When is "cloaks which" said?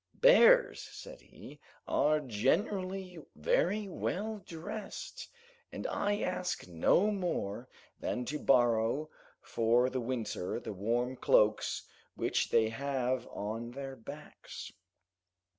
11.17-12.49